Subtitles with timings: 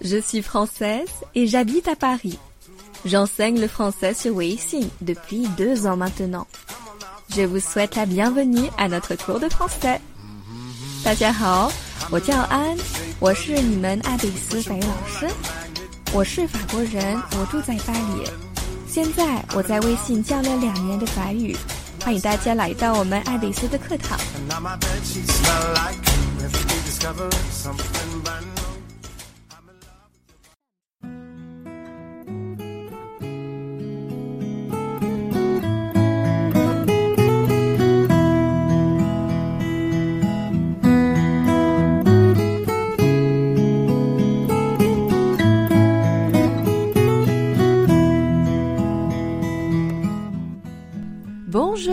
[0.00, 2.38] Je suis française et j'habite à Paris.
[3.04, 6.46] J'enseigne le français sur Weixin depuis deux ans maintenant.
[7.34, 10.00] Je vous souhaite la bienvenue à notre cours de français.
[11.04, 11.70] 大家好，
[12.10, 12.76] 我叫安，
[13.18, 15.28] 我是你们爱贝斯法语老师。
[16.12, 18.24] 我是法国人，我住在巴黎。
[18.88, 21.56] 现在我在微信教了两年的法语，
[22.04, 24.18] 欢迎大家来到我们爱贝斯的课堂。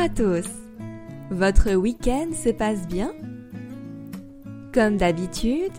[0.00, 0.48] À tous.
[1.30, 3.12] Votre week-end se passe bien?
[4.72, 5.74] Comme d'habitude,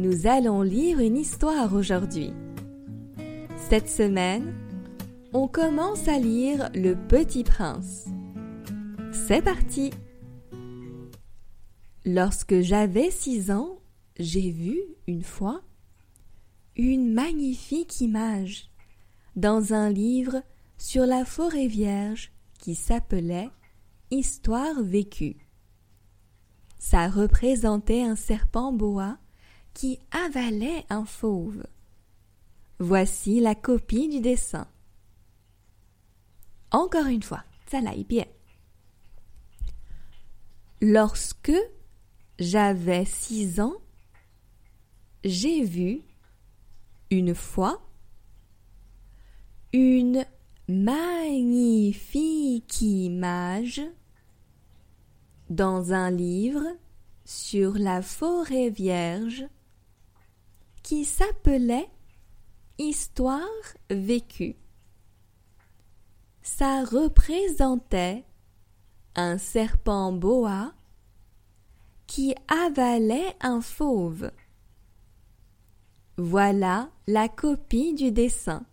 [0.00, 2.32] nous allons lire une histoire aujourd'hui.
[3.70, 4.52] Cette semaine,
[5.32, 8.06] on commence à lire Le Petit Prince.
[9.12, 9.92] C'est parti
[12.04, 13.78] Lorsque j'avais six ans,
[14.18, 15.62] j'ai vu une fois
[16.74, 18.68] une magnifique image
[19.36, 20.42] dans un livre
[20.76, 22.33] sur la forêt vierge
[22.64, 23.50] qui s'appelait
[24.10, 25.36] Histoire vécue.
[26.78, 29.18] Ça représentait un serpent boa
[29.74, 31.66] qui avalait un fauve.
[32.78, 34.66] Voici la copie du dessin.
[36.70, 38.24] Encore une fois, ça bien.
[40.80, 41.52] Lorsque
[42.38, 43.76] j'avais six ans,
[45.22, 46.00] j'ai vu
[47.10, 47.86] une fois
[49.74, 50.24] une
[50.68, 52.00] magnifique
[52.80, 53.82] image
[55.50, 56.64] dans un livre
[57.24, 59.44] sur la forêt vierge
[60.82, 61.88] qui s'appelait
[62.78, 63.40] Histoire
[63.88, 64.56] vécue.
[66.42, 68.24] Ça représentait
[69.14, 70.72] un serpent boa
[72.06, 74.32] qui avalait un fauve.
[76.16, 78.64] Voilà la copie du dessin.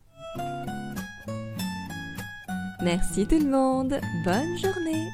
[2.83, 3.99] Merci tout le monde.
[4.25, 5.07] Bonne journée.